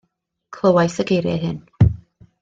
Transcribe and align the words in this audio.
Clywais 0.57 0.95
y 1.01 1.05
geiriau 1.11 1.43
hyn. 1.43 1.59